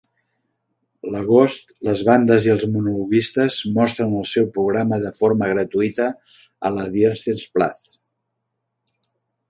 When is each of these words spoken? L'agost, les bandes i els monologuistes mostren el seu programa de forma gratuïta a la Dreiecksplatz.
L'agost, 1.15 1.69
les 1.87 2.01
bandes 2.07 2.47
i 2.47 2.53
els 2.55 2.65
monologuistes 2.77 3.59
mostren 3.77 4.17
el 4.23 4.27
seu 4.33 4.49
programa 4.57 5.01
de 5.07 5.15
forma 5.21 5.53
gratuïta 5.55 6.11
a 6.71 6.77
la 6.81 6.91
Dreiecksplatz. 6.97 7.89